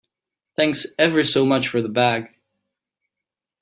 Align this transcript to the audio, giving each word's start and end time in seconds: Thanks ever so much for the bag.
Thanks 0.55 0.87
ever 0.97 1.23
so 1.23 1.45
much 1.45 1.67
for 1.67 1.79
the 1.79 1.87
bag. 1.87 2.33